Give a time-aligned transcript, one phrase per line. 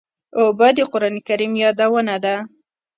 [0.39, 2.35] اوبه د قرآن کریم یادونه ده.